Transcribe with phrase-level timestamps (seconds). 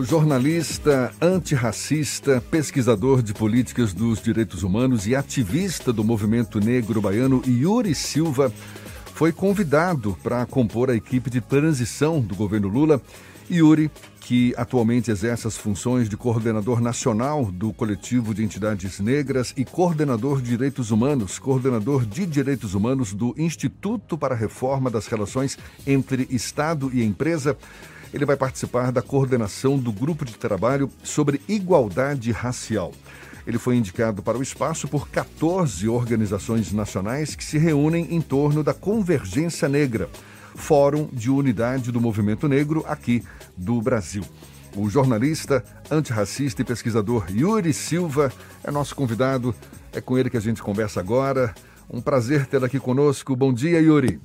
[0.00, 7.42] O jornalista antirracista, pesquisador de políticas dos direitos humanos e ativista do movimento negro baiano
[7.46, 8.50] Yuri Silva
[9.12, 12.98] foi convidado para compor a equipe de transição do governo Lula.
[13.50, 13.90] Yuri,
[14.22, 20.40] que atualmente exerce as funções de coordenador nacional do coletivo de entidades negras e coordenador
[20.40, 26.26] de direitos humanos, coordenador de direitos humanos do Instituto para a Reforma das Relações entre
[26.30, 27.54] Estado e Empresa,
[28.12, 32.92] ele vai participar da coordenação do grupo de trabalho sobre igualdade racial.
[33.46, 38.62] Ele foi indicado para o espaço por 14 organizações nacionais que se reúnem em torno
[38.62, 40.08] da Convergência Negra,
[40.54, 43.24] Fórum de Unidade do Movimento Negro aqui
[43.56, 44.24] do Brasil.
[44.76, 48.32] O jornalista, antirracista e pesquisador Yuri Silva
[48.62, 49.54] é nosso convidado.
[49.92, 51.52] É com ele que a gente conversa agora.
[51.92, 53.34] Um prazer tê-lo aqui conosco.
[53.34, 54.20] Bom dia, Yuri.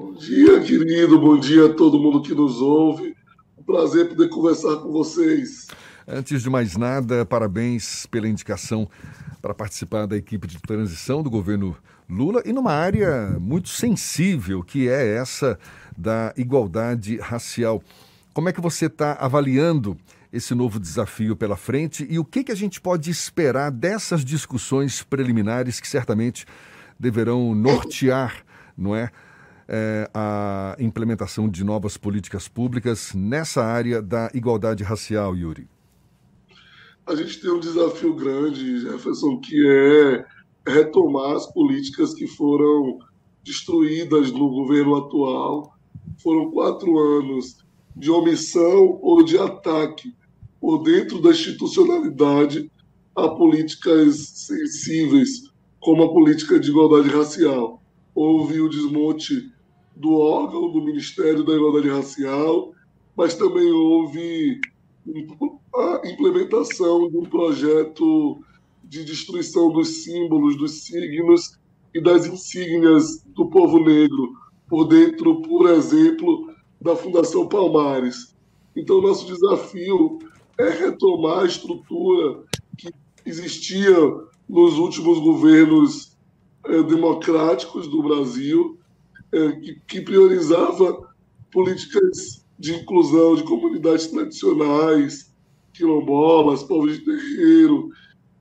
[0.00, 1.20] Bom dia, querido.
[1.20, 3.14] Bom dia a todo mundo que nos ouve.
[3.58, 5.66] Um prazer poder conversar com vocês.
[6.08, 8.88] Antes de mais nada, parabéns pela indicação
[9.42, 11.76] para participar da equipe de transição do governo
[12.08, 15.58] Lula e numa área muito sensível, que é essa
[15.94, 17.82] da igualdade racial.
[18.32, 19.98] Como é que você está avaliando
[20.32, 25.02] esse novo desafio pela frente e o que, que a gente pode esperar dessas discussões
[25.02, 26.46] preliminares que certamente
[26.98, 28.42] deverão nortear,
[28.74, 29.10] não é?
[29.70, 35.68] É, a implementação de novas políticas públicas nessa área da igualdade racial, Yuri?
[37.06, 40.26] A gente tem um desafio grande, Jefferson, que é
[40.66, 42.98] retomar as políticas que foram
[43.44, 45.76] destruídas no governo atual.
[46.20, 47.58] Foram quatro anos
[47.96, 50.12] de omissão ou de ataque
[50.60, 52.70] por dentro da institucionalidade
[53.16, 57.82] a políticas sensíveis, como a política de igualdade racial.
[58.14, 59.50] Houve o desmonte
[60.00, 62.72] do órgão do Ministério da Igualdade Racial,
[63.14, 64.58] mas também houve
[65.74, 68.40] a implementação de um projeto
[68.82, 71.58] de destruição dos símbolos, dos signos
[71.94, 74.32] e das insígnias do povo negro,
[74.68, 76.50] por dentro, por exemplo,
[76.80, 78.34] da Fundação Palmares.
[78.74, 80.18] Então, nosso desafio
[80.58, 82.42] é retomar a estrutura
[82.78, 82.90] que
[83.26, 83.96] existia
[84.48, 86.16] nos últimos governos
[86.64, 88.79] eh, democráticos do Brasil,
[89.30, 91.08] que, que priorizava
[91.52, 95.34] políticas de inclusão de comunidades tradicionais,
[95.72, 97.90] quilombolas, povos de terreiro,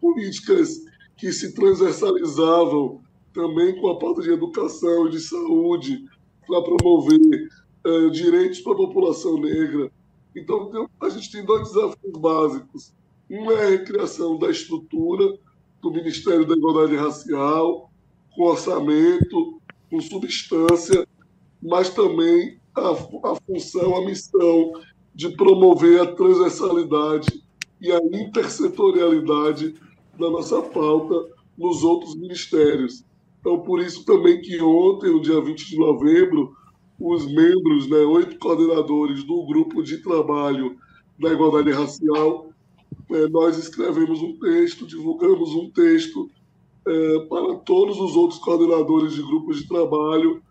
[0.02, 0.82] políticas
[1.18, 3.02] que se transversalizavam
[3.34, 6.06] também com a pauta de educação e de saúde
[6.48, 7.50] para promover
[7.86, 9.92] é, direitos para a população negra.
[10.36, 12.94] Então, a gente tem dois desafios básicos.
[13.30, 15.38] Um é a recriação da estrutura
[15.82, 17.92] do Ministério da Igualdade Racial,
[18.36, 19.59] com orçamento,
[19.90, 21.08] com substância,
[21.62, 24.74] mas também a, a função, a missão
[25.14, 27.44] de promover a transversalidade
[27.82, 29.74] e a intersetorialidade
[30.18, 31.16] da nossa pauta
[31.58, 33.04] nos outros ministérios.
[33.40, 36.56] Então, por isso também que ontem, no dia 20 de novembro,
[37.00, 40.78] os membros, né, oito coordenadores do grupo de trabalho
[41.18, 42.50] da igualdade racial,
[43.12, 46.30] é, nós escrevemos um texto, divulgamos um texto
[46.88, 50.42] é, para todos os outros coordenadores de grupos de trabalho,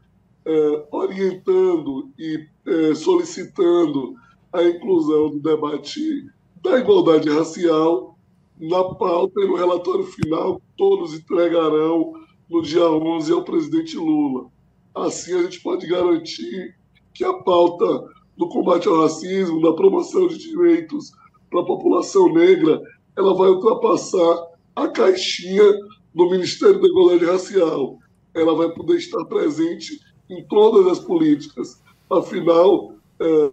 [0.45, 4.15] é, orientando e é, solicitando
[4.53, 6.27] a inclusão do debate
[6.63, 8.19] da igualdade racial
[8.61, 12.13] na pauta e no relatório final, todos entregarão
[12.49, 14.47] no dia 11 ao presidente Lula.
[14.95, 16.75] Assim, a gente pode garantir
[17.15, 21.13] que a pauta do combate ao racismo, da promoção de direitos
[21.51, 22.81] para a população negra,
[23.17, 25.65] ela vai ultrapassar a caixinha
[26.15, 27.99] do Ministério da Igualdade Racial.
[28.35, 31.83] Ela vai poder estar presente em todas as políticas.
[32.11, 33.51] Afinal, é,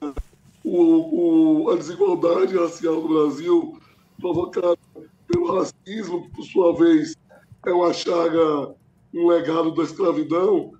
[0.63, 3.77] o, o, a desigualdade racial no Brasil,
[4.19, 4.77] provocada
[5.27, 7.15] pelo racismo, que por sua vez
[7.65, 8.75] é uma chaga,
[9.13, 10.71] um legado da escravidão,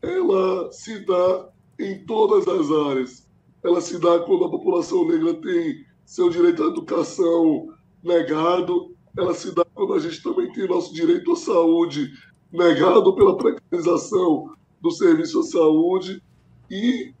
[0.00, 1.48] ela se dá
[1.78, 3.28] em todas as áreas.
[3.64, 7.68] Ela se dá quando a população negra tem seu direito à educação
[8.02, 12.12] negado, ela se dá quando a gente também tem nosso direito à saúde
[12.50, 16.22] negado pela precarização do serviço à saúde
[16.70, 17.12] e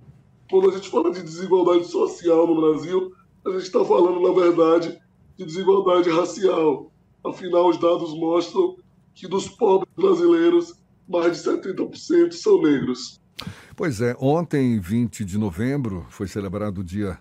[0.50, 3.12] quando a gente fala de desigualdade social no Brasil,
[3.46, 4.98] a gente está falando, na verdade,
[5.36, 6.92] de desigualdade racial.
[7.24, 8.76] Afinal, os dados mostram
[9.14, 10.74] que dos pobres brasileiros,
[11.08, 13.20] mais de 70% são negros.
[13.74, 17.18] Pois é, ontem, 20 de novembro, foi celebrado o Dia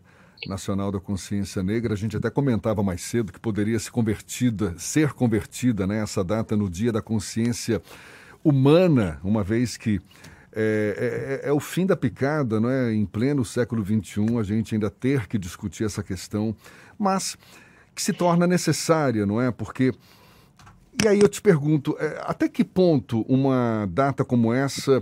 [0.47, 1.93] Nacional da Consciência Negra.
[1.93, 6.55] A gente até comentava mais cedo que poderia ser convertida, ser convertida né, essa data
[6.55, 7.81] no Dia da Consciência
[8.43, 10.01] Humana, uma vez que
[10.53, 12.93] É, é, é, o fim da picada, não é?
[12.93, 16.53] Em pleno século XXI, a gente ainda ter que discutir essa questão,
[16.99, 17.37] mas
[17.95, 19.49] que se torna necessária, não é?
[19.49, 19.93] Porque.
[21.01, 25.01] E aí eu te pergunto, é, até que ponto uma data como essa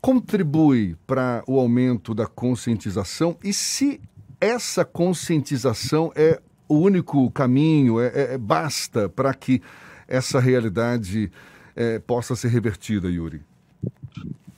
[0.00, 4.00] contribui para o aumento da conscientização e se
[4.40, 9.62] essa conscientização é o único caminho, é, é, é basta para que
[10.06, 11.30] essa realidade
[11.74, 13.42] é, possa ser revertida, Yuri?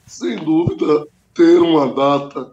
[0.06, 2.50] Sem dúvida, ter uma data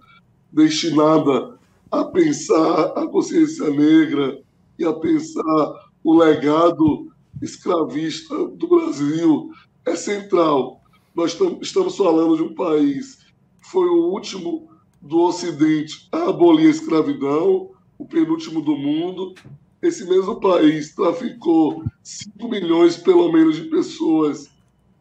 [0.52, 1.58] destinada
[1.92, 4.40] a pensar a consciência negra
[4.78, 9.52] e a pensar o legado escravista do Brasil
[9.86, 10.82] é central.
[11.16, 13.16] Nós estamos falando de um país
[13.62, 14.70] que foi o último
[15.02, 19.34] do Ocidente a abolir a escravidão, o penúltimo do mundo.
[19.82, 24.50] Esse mesmo país traficou 5 milhões, pelo menos, de pessoas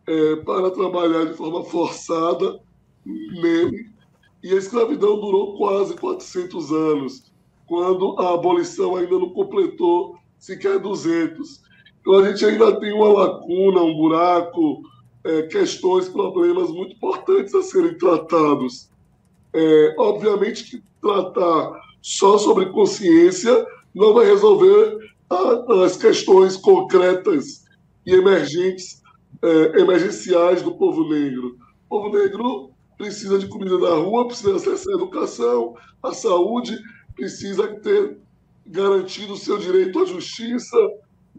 [0.07, 2.61] é, para trabalhar de forma forçada
[3.05, 3.91] nele.
[4.43, 7.33] E a escravidão durou quase 400 anos,
[7.67, 11.63] quando a abolição ainda não completou sequer 200.
[12.01, 14.83] Então a gente ainda tem uma lacuna, um buraco,
[15.25, 18.89] é, questões, problemas muito importantes a serem tratados.
[19.59, 24.99] É, obviamente que tratar só sobre consciência não vai resolver
[25.31, 27.65] a, as questões concretas
[28.05, 29.03] e emergentes,
[29.43, 31.57] é, emergenciais do povo negro.
[31.89, 36.79] O povo negro precisa de comida na rua, precisa acessar a educação, a saúde,
[37.15, 38.19] precisa ter
[38.67, 40.77] garantido o seu direito à justiça,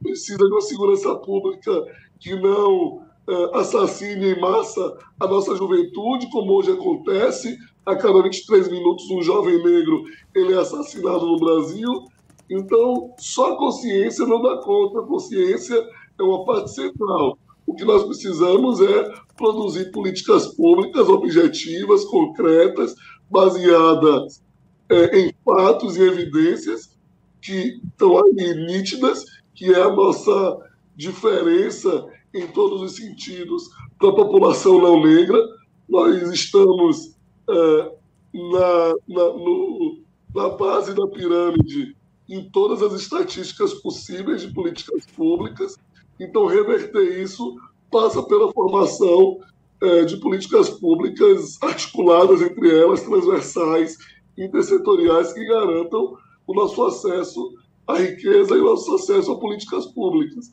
[0.02, 1.72] precisa de uma segurança pública
[2.20, 7.58] que não é, assassine em massa a nossa juventude, como hoje acontece.
[7.86, 10.04] A cada 23 minutos, um jovem negro
[10.34, 12.06] ele é assassinado no Brasil.
[12.50, 15.00] Então, só a consciência não dá conta.
[15.00, 15.76] A consciência
[16.18, 17.38] é uma parte central.
[17.66, 22.96] O que nós precisamos é produzir políticas públicas objetivas, concretas,
[23.30, 24.42] baseadas
[24.90, 26.98] é, em fatos e evidências
[27.42, 30.58] que estão ali nítidas, que é a nossa
[30.96, 35.40] diferença em todos os sentidos para a população não negra.
[35.88, 37.16] Nós estamos
[37.50, 37.92] é,
[38.34, 40.00] na, na, no,
[40.36, 41.96] na base da pirâmide
[42.30, 45.78] em todas as estatísticas possíveis de políticas públicas.
[46.20, 47.56] Então, reverter isso
[47.90, 49.40] passa pela formação
[49.82, 53.98] é, de políticas públicas articuladas entre elas, transversais,
[54.38, 57.54] intersetoriais, que garantam o nosso acesso
[57.88, 60.52] à riqueza e o nosso acesso a políticas públicas.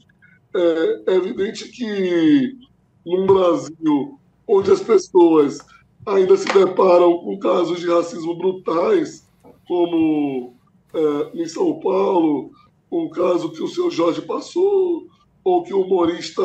[0.55, 2.57] É, é evidente que
[3.05, 5.59] num Brasil onde as pessoas
[6.07, 9.27] ainda se deparam com casos de racismo brutais,
[9.67, 10.55] como
[10.93, 12.51] é, em São Paulo,
[12.91, 15.07] um caso que o seu Jorge passou,
[15.43, 16.43] ou que o humorista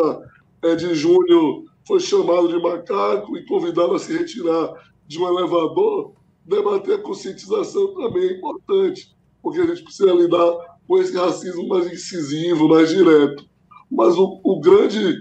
[0.78, 4.74] de Júnior foi chamado de macaco e convidado a se retirar
[5.08, 6.14] de um elevador,
[6.46, 11.92] debater a conscientização também é importante, porque a gente precisa lidar com esse racismo mais
[11.92, 13.49] incisivo, mais direto.
[13.92, 15.16] Mas o, o grande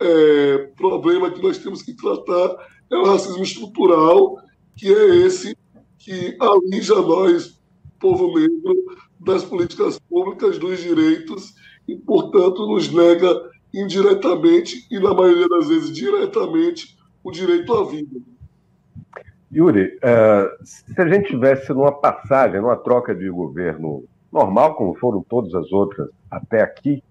[0.00, 2.56] é, problema que nós temos que tratar
[2.90, 4.36] é o racismo estrutural,
[4.76, 5.56] que é esse
[5.98, 7.60] que alija nós,
[7.98, 8.74] povo negro,
[9.20, 11.54] das políticas públicas, dos direitos,
[11.88, 18.20] e, portanto, nos nega indiretamente e, na maioria das vezes, diretamente, o direito à vida.
[19.52, 25.24] Yuri, uh, se a gente tivesse numa passagem, numa troca de governo normal, como foram
[25.28, 27.02] todas as outras até aqui,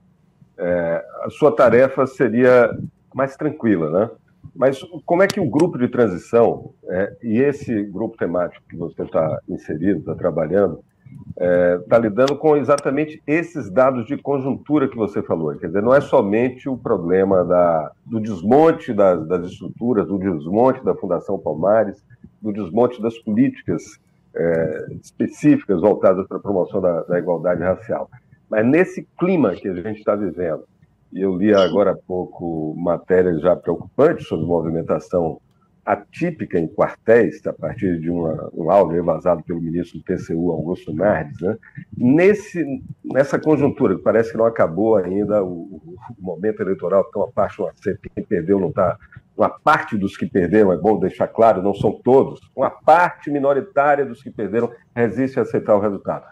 [0.58, 2.70] é, a sua tarefa seria
[3.14, 4.10] mais tranquila, né?
[4.56, 9.02] Mas como é que o grupo de transição é, e esse grupo temático que você
[9.02, 10.84] está inserido, está trabalhando,
[11.30, 15.56] está é, tá lidando com exatamente esses dados de conjuntura que você falou?
[15.56, 20.84] Quer dizer, não é somente o problema da, do desmonte das, das estruturas, do desmonte
[20.84, 22.04] da Fundação Palmares,
[22.42, 24.00] do desmonte das políticas
[24.36, 28.10] é, específicas voltadas para a promoção da, da igualdade racial.
[28.54, 30.64] Mas nesse clima que a gente está vivendo,
[31.12, 35.42] e eu li agora há pouco matérias já preocupantes sobre movimentação
[35.84, 40.94] atípica em quartéis, a partir de uma, um áudio vazado pelo ministro do TCU, Augusto
[40.94, 41.58] Nardes, né?
[41.98, 42.64] Nesse,
[43.04, 47.60] nessa conjuntura, que parece que não acabou ainda o, o momento eleitoral, porque uma parte
[47.64, 49.00] aceita, quem perdeu não está.
[49.36, 54.06] Uma parte dos que perderam, é bom deixar claro, não são todos, uma parte minoritária
[54.06, 56.24] dos que perderam resiste a aceitar o resultado.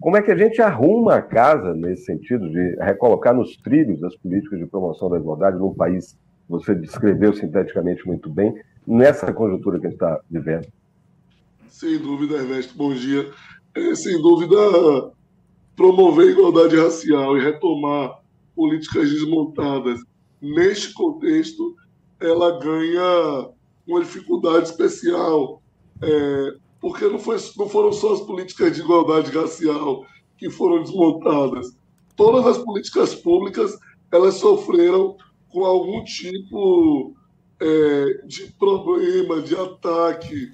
[0.00, 4.16] Como é que a gente arruma a casa nesse sentido de recolocar nos trilhos as
[4.16, 8.54] políticas de promoção da igualdade num país que você descreveu sinteticamente muito bem,
[8.86, 10.66] nessa conjuntura que a gente está vivendo?
[11.68, 13.30] Sem dúvida, Ernesto, bom dia.
[13.74, 14.56] É, sem dúvida,
[15.74, 18.20] promover a igualdade racial e retomar
[18.54, 20.00] políticas desmontadas
[20.40, 21.74] neste contexto,
[22.20, 23.50] ela ganha
[23.86, 25.62] uma dificuldade especial,
[26.02, 30.04] é, porque não, foi, não foram só as políticas de igualdade racial
[30.36, 31.74] que foram desmontadas.
[32.14, 33.74] Todas as políticas públicas
[34.12, 35.16] elas sofreram
[35.48, 37.14] com algum tipo
[37.58, 40.52] é, de problema, de ataque,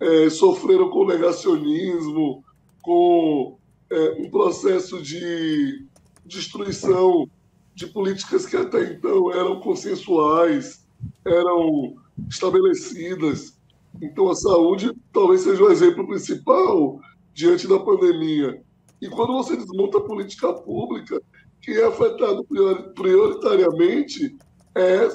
[0.00, 2.42] é, sofreram com negacionismo,
[2.82, 3.56] com
[3.88, 5.86] é, um processo de
[6.26, 7.30] destruição
[7.72, 10.84] de políticas que até então eram consensuais,
[11.24, 11.94] eram
[12.28, 13.57] estabelecidas.
[14.00, 17.00] Então, a saúde talvez seja o exemplo principal
[17.34, 18.62] diante da pandemia.
[19.00, 21.20] E quando você desmonta a política pública,
[21.62, 22.46] quem é afetado
[22.94, 24.36] prioritariamente
[24.74, 25.08] é,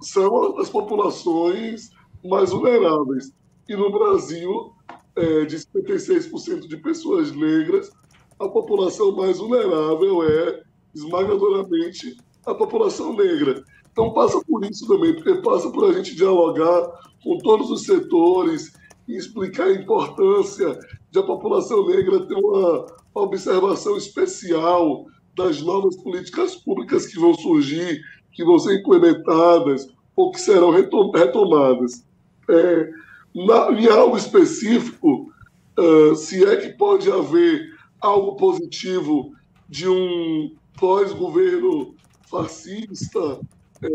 [0.00, 1.90] são as populações
[2.24, 3.32] mais vulneráveis.
[3.68, 4.72] E no Brasil,
[5.16, 7.90] é, de 56% de pessoas negras,
[8.38, 10.62] a população mais vulnerável é
[10.94, 13.64] esmagadoramente a população negra.
[13.96, 16.86] Então passa por isso também, porque passa por a gente dialogar
[17.24, 18.74] com todos os setores
[19.08, 20.78] e explicar a importância
[21.10, 22.84] de a população negra ter uma
[23.14, 30.42] observação especial das novas políticas públicas que vão surgir, que vão ser implementadas ou que
[30.42, 32.04] serão retomadas.
[32.50, 32.90] É,
[33.34, 35.32] na, em algo específico,
[35.78, 39.32] uh, se é que pode haver algo positivo
[39.70, 41.94] de um pós-governo
[42.30, 43.40] fascista,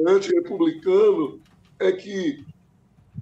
[0.07, 1.39] anti-republicano,
[1.79, 2.45] é que,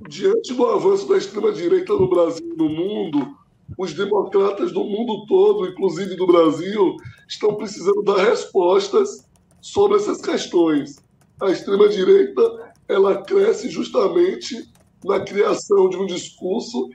[0.08, 3.36] diante do avanço da extrema-direita no Brasil e no mundo,
[3.78, 6.98] os democratas do mundo todo, inclusive do Brasil,
[7.28, 9.28] estão precisando dar respostas
[9.62, 10.98] sobre essas questões.
[11.42, 14.70] A extrema-direita ela cresce justamente
[15.06, 16.90] na criação de um discurso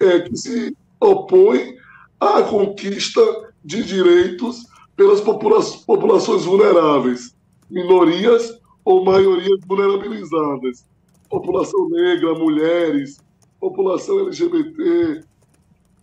[0.00, 1.76] é, que se opõe
[2.18, 3.20] à conquista
[3.64, 4.64] de direitos
[4.96, 7.36] pelas popula populações vulneráveis,
[7.70, 10.86] minorias ou maiorias vulnerabilizadas,
[11.28, 13.18] população negra, mulheres,
[13.58, 15.24] população LGBT,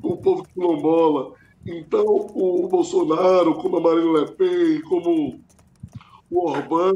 [0.03, 1.33] o povo quilombola.
[1.65, 5.39] Então, o Bolsonaro, como a Marine Le Pen, como
[6.29, 6.93] o Orbán,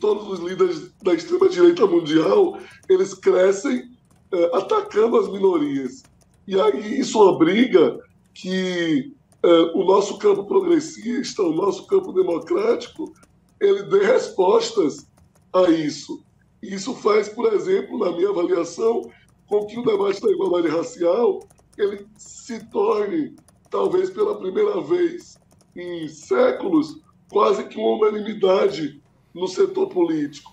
[0.00, 2.58] todos os líderes da extrema-direita mundial,
[2.88, 3.90] eles crescem
[4.32, 6.02] é, atacando as minorias.
[6.48, 7.98] E aí isso obriga
[8.32, 9.12] que
[9.42, 13.12] é, o nosso campo progressista, o nosso campo democrático,
[13.60, 15.09] ele dê respostas
[15.52, 16.22] a isso.
[16.62, 19.10] Isso faz, por exemplo, na minha avaliação,
[19.46, 21.40] com que o debate da igualdade racial
[21.76, 23.34] ele se torne,
[23.70, 25.38] talvez pela primeira vez
[25.74, 29.00] em séculos, quase que uma unanimidade
[29.34, 30.52] no setor político.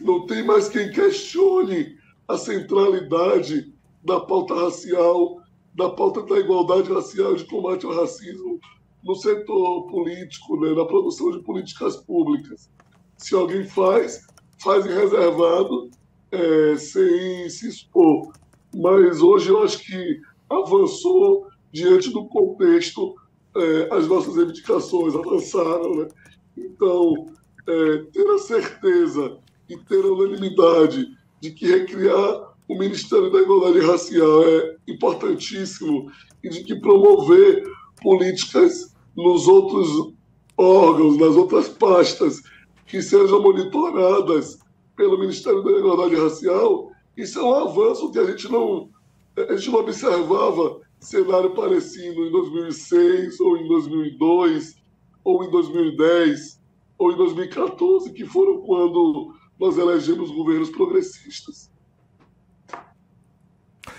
[0.00, 1.96] Não tem mais quem questione
[2.26, 3.72] a centralidade
[4.02, 5.40] da pauta racial,
[5.74, 8.58] da pauta da igualdade racial de combate ao racismo
[9.02, 12.70] no setor político, né, na produção de políticas públicas.
[13.18, 14.26] Se alguém faz,
[14.64, 15.90] faz em reservado,
[16.32, 18.32] é, sem se expor.
[18.74, 23.14] Mas hoje eu acho que avançou diante do contexto,
[23.56, 25.94] é, as nossas reivindicações avançaram.
[25.96, 26.08] Né?
[26.56, 27.26] Então,
[27.68, 29.36] é, ter a certeza
[29.68, 31.06] e ter a unanimidade
[31.40, 36.10] de que recriar o Ministério da Igualdade Racial é importantíssimo
[36.42, 37.62] e de que promover
[38.02, 40.14] políticas nos outros
[40.56, 42.42] órgãos, nas outras pastas,
[42.86, 44.58] que sejam monitoradas
[44.96, 48.88] pelo Ministério da Igualdade Racial, isso é um avanço que a gente não,
[49.36, 54.76] a gente não observava cenário parecido em 2006, ou em 2002,
[55.22, 56.60] ou em 2010,
[56.98, 61.70] ou em 2014, que foram quando nós elegemos governos progressistas.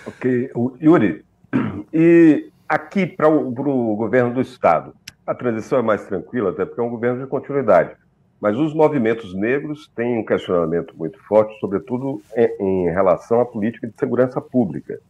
[0.08, 0.52] Ok.
[0.82, 1.24] Yuri,
[1.94, 4.94] e aqui para o governo do Estado,
[5.26, 7.96] a transição é mais tranquila, até porque é um governo de continuidade.
[8.46, 12.22] Mas os movimentos negros têm um questionamento muito forte, sobretudo
[12.60, 15.02] em, relação à política de segurança pública.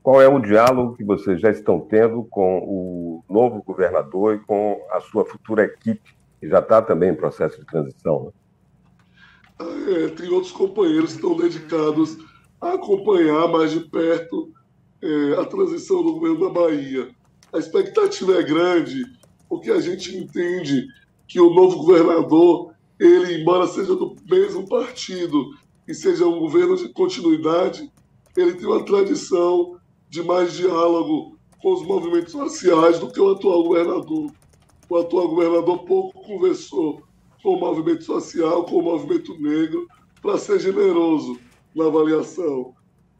[0.00, 4.80] Qual é o diálogo que vocês já estão tendo com o novo governador e com
[4.92, 8.32] a sua futura equipe, que já está também em processo de transição?
[9.58, 10.04] Né?
[10.04, 12.16] É, tem outros companheiros que estão dedicados
[12.60, 14.52] a acompanhar mais de perto
[15.02, 17.08] é, a transição do governo da Bahia.
[17.52, 19.02] A expectativa é grande,
[19.48, 20.86] porque a gente entende
[21.28, 25.50] que o novo governador, ele, embora seja do mesmo partido
[25.86, 27.92] e seja um governo de continuidade,
[28.36, 33.62] ele tem uma tradição de mais diálogo com os movimentos sociais do que o atual
[33.62, 34.32] governador.
[34.88, 37.02] O atual governador pouco conversou
[37.42, 39.86] com o movimento social, com o movimento negro,
[40.22, 41.38] para ser generoso
[41.74, 42.74] na avaliação.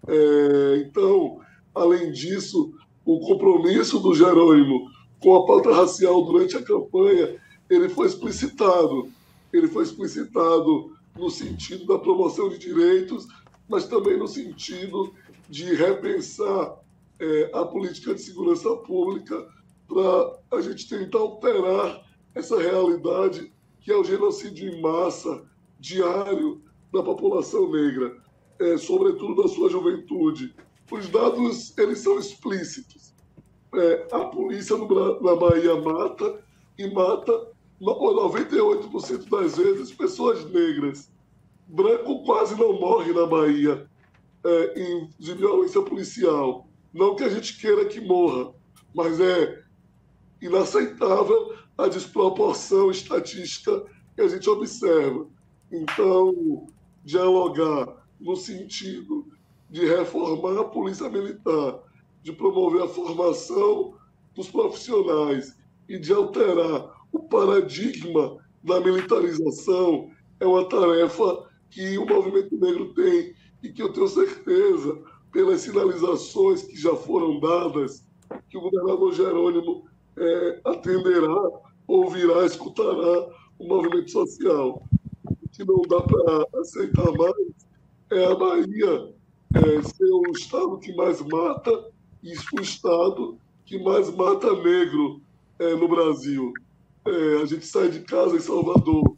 [0.06, 1.40] É, então,
[1.74, 2.72] além disso,
[3.04, 4.88] o compromisso do Jerônimo
[5.20, 7.36] com a pauta racial durante a campanha,
[7.68, 9.10] ele foi explicitado.
[9.52, 13.26] Ele foi explicitado no sentido da promoção de direitos,
[13.68, 15.12] mas também no sentido
[15.48, 16.76] de repensar
[17.18, 19.46] é, a política de segurança pública
[19.88, 25.42] para a gente tentar alterar essa realidade que é o genocídio em massa
[25.80, 26.60] diário
[26.92, 28.16] da população negra,
[28.58, 30.54] é, sobretudo da sua juventude.
[30.90, 33.14] Os dados eles são explícitos.
[33.75, 36.42] É, a polícia no, na Bahia mata
[36.78, 37.48] e mata
[37.80, 41.11] 98% das vezes pessoas negras.
[41.66, 43.88] Branco quase não morre na Bahia
[44.44, 46.66] é, em, de violência policial.
[46.92, 48.52] Não que a gente queira que morra,
[48.94, 49.62] mas é
[50.40, 55.26] inaceitável a desproporção estatística que a gente observa.
[55.70, 56.66] Então,
[57.04, 59.26] dialogar no sentido
[59.70, 61.80] de reformar a polícia militar,
[62.23, 63.94] de promover a formação
[64.35, 65.56] dos profissionais
[65.88, 70.10] e de alterar o paradigma da militarização
[70.40, 74.98] é uma tarefa que o movimento negro tem e que eu tenho certeza,
[75.32, 78.06] pelas sinalizações que já foram dadas,
[78.48, 79.84] que o governador Jerônimo
[80.16, 81.50] é, atenderá,
[81.86, 84.82] ouvirá, escutará o movimento social.
[85.24, 87.68] O que não dá para aceitar mais
[88.10, 89.14] é a Bahia
[89.54, 91.90] é, ser o estado que mais mata
[92.22, 95.20] e o estado que mais mata negro
[95.58, 96.52] é, no Brasil.
[97.08, 99.16] É, a gente sai de casa em Salvador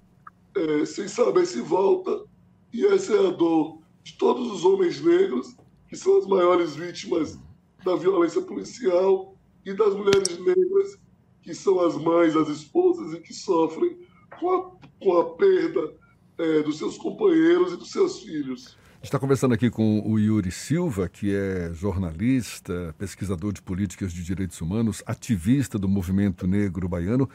[0.57, 2.25] é, sem saber se volta,
[2.73, 5.57] e essa é a dor de todos os homens negros,
[5.89, 7.39] que são as maiores vítimas
[7.85, 10.99] da violência policial, e das mulheres negras,
[11.43, 13.99] que são as mães, as esposas, e que sofrem
[14.39, 14.71] com a,
[15.03, 15.93] com a perda
[16.39, 18.77] é, dos seus companheiros e dos seus filhos.
[19.03, 24.61] Está conversando aqui com o Yuri Silva, que é jornalista, pesquisador de políticas de direitos
[24.61, 27.29] humanos, ativista do movimento negro baiano,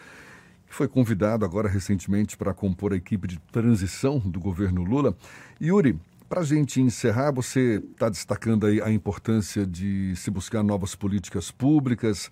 [0.67, 5.15] foi convidado agora recentemente para compor a equipe de transição do governo Lula.
[5.62, 10.95] Yuri, para a gente encerrar, você está destacando aí a importância de se buscar novas
[10.95, 12.29] políticas públicas,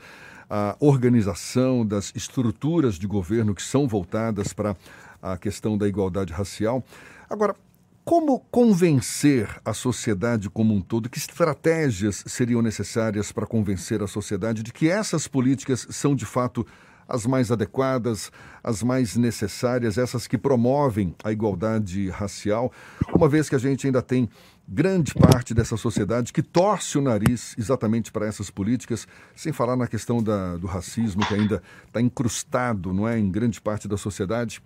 [0.50, 4.76] a organização das estruturas de governo que são voltadas para
[5.22, 6.84] a questão da igualdade racial.
[7.30, 7.56] Agora,
[8.04, 11.10] como convencer a sociedade como um todo?
[11.10, 16.68] Que estratégias seriam necessárias para convencer a sociedade de que essas políticas são de fato
[17.14, 18.32] as mais adequadas,
[18.64, 22.74] as mais necessárias, essas que promovem a igualdade racial,
[23.14, 24.28] uma vez que a gente ainda tem
[24.68, 29.86] grande parte dessa sociedade que torce o nariz exatamente para essas políticas, sem falar na
[29.86, 34.60] questão da, do racismo que ainda está incrustado, não é, em grande parte da sociedade.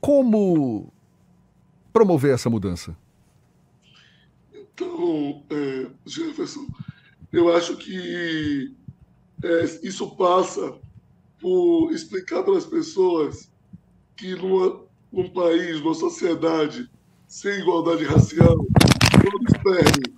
[0.00, 0.90] Como
[1.92, 2.96] promover essa mudança?
[4.54, 6.66] Então, é, Jefferson,
[7.30, 8.74] eu acho que
[9.44, 10.80] é, isso passa
[11.42, 13.50] por explicar para as pessoas
[14.16, 14.80] que numa,
[15.12, 16.88] num país, numa sociedade
[17.26, 20.14] sem igualdade racial, todos perdem.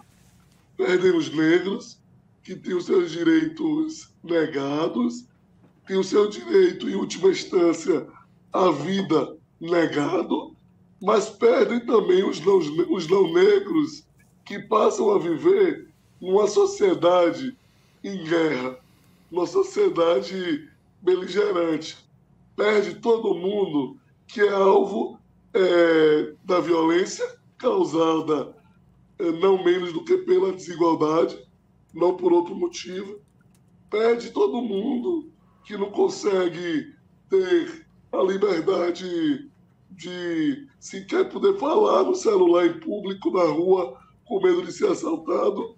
[0.77, 1.99] Perdem os negros,
[2.43, 5.25] que têm os seus direitos negados,
[5.87, 8.07] têm o seu direito, em última instância,
[8.53, 10.55] à vida negado,
[11.01, 14.05] mas perdem também os não, os não negros
[14.45, 15.89] que passam a viver
[16.21, 17.57] numa sociedade
[18.03, 18.79] em guerra,
[19.31, 20.69] numa sociedade
[21.05, 21.97] beligerante.
[22.57, 25.21] Perde todo mundo que é alvo
[25.53, 27.25] é, da violência
[27.59, 28.57] causada
[29.19, 31.39] é, não menos do que pela desigualdade,
[31.93, 33.21] não por outro motivo.
[33.91, 35.31] Perde todo mundo
[35.65, 36.95] que não consegue
[37.29, 39.51] ter a liberdade
[39.91, 45.77] de sequer poder falar no celular em público, na rua, com medo de ser assaltado,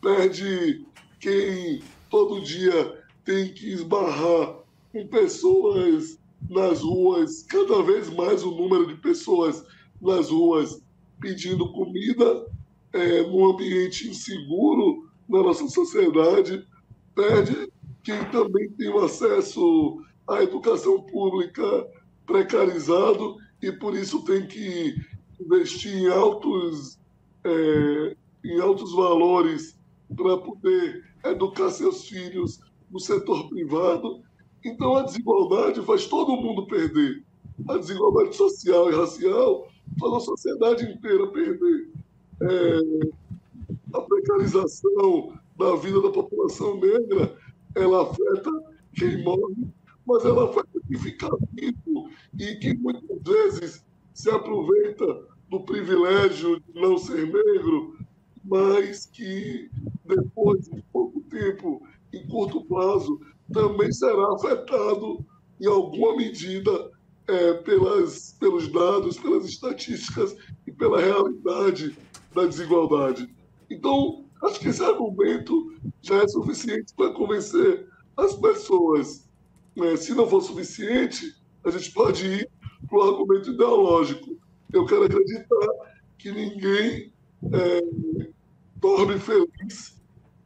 [0.00, 0.86] perde
[1.18, 4.56] quem todo dia tem que esbarrar
[4.96, 9.62] com pessoas nas ruas, cada vez mais o número de pessoas
[10.00, 10.82] nas ruas
[11.20, 12.46] pedindo comida,
[12.94, 16.66] é, num ambiente inseguro na nossa sociedade,
[17.14, 17.70] perde
[18.02, 21.86] quem também tem o acesso à educação pública
[22.24, 24.94] precarizado e por isso tem que
[25.38, 26.98] investir em altos,
[27.44, 29.78] é, em altos valores
[30.14, 34.22] para poder educar seus filhos no setor privado.
[34.66, 37.24] Então a desigualdade faz todo mundo perder.
[37.68, 41.88] A desigualdade social e racial faz a sociedade inteira perder.
[42.42, 42.80] É,
[43.94, 47.34] a precarização da vida da população negra,
[47.74, 48.50] ela afeta
[48.94, 49.66] quem morre
[50.06, 50.64] mas ela vai
[50.98, 55.04] ficar vivo e que muitas vezes se aproveita
[55.50, 57.98] do privilégio de não ser negro,
[58.44, 59.68] mas que
[60.04, 63.20] depois de pouco tempo, em curto prazo,
[63.52, 65.24] também será afetado
[65.60, 66.90] em alguma medida
[67.28, 71.96] é, pelas, pelos dados, pelas estatísticas e pela realidade
[72.34, 73.34] da desigualdade.
[73.70, 79.28] Então, acho que esse argumento já é suficiente para convencer as pessoas.
[79.74, 79.96] Né?
[79.96, 82.50] Se não for suficiente, a gente pode ir
[82.88, 84.38] para o argumento ideológico.
[84.72, 85.68] Eu quero acreditar
[86.18, 87.12] que ninguém
[87.52, 87.80] é,
[89.18, 90.00] feliz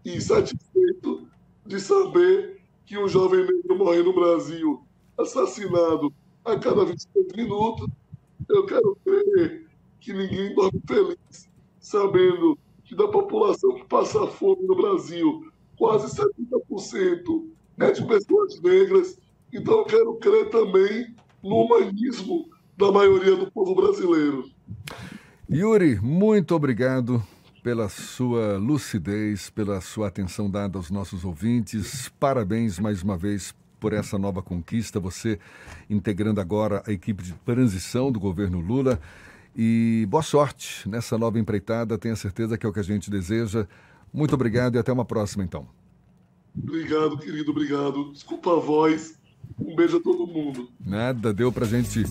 [0.05, 1.29] e satisfeito
[1.67, 2.60] de saber
[2.91, 4.83] que um jovem negro morre no Brasil
[5.17, 6.13] assassinado
[6.45, 7.87] a cada 23 minutos.
[8.49, 9.69] Eu quero crer
[10.01, 11.49] que ninguém dorme feliz
[11.79, 17.45] sabendo que da população que passa fome no Brasil, quase 70%
[17.79, 19.17] é de pessoas negras.
[19.53, 24.51] Então eu quero crer também no humanismo da maioria do povo brasileiro.
[25.49, 27.23] Yuri, muito obrigado
[27.63, 32.09] pela sua lucidez, pela sua atenção dada aos nossos ouvintes.
[32.21, 35.39] Parabéns mais uma vez por essa nova conquista, você
[35.89, 39.01] integrando agora a equipe de transição do governo Lula.
[39.57, 43.67] E boa sorte nessa nova empreitada, tenha certeza que é o que a gente deseja.
[44.13, 45.69] Muito obrigado e até uma próxima, então.
[46.57, 48.13] Obrigado, querido, obrigado.
[48.13, 49.20] Desculpa a voz.
[49.59, 50.69] Um beijo a todo mundo.
[50.85, 52.05] Nada, deu pra gente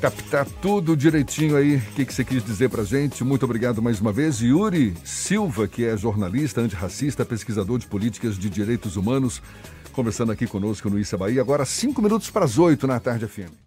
[0.00, 1.76] captar tudo direitinho aí.
[1.76, 3.22] O que, que você quis dizer pra gente?
[3.22, 4.40] Muito obrigado mais uma vez.
[4.40, 9.42] Yuri Silva, que é jornalista, antirracista, pesquisador de políticas de direitos humanos,
[9.92, 11.40] conversando aqui conosco no Issa Bahia.
[11.40, 13.52] Agora, cinco minutos para as oito na tarde FM.